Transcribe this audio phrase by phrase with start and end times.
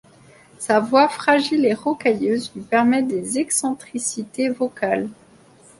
[0.57, 5.09] Sa voix fragile et rocailleuse lui permet des excentricités vocales.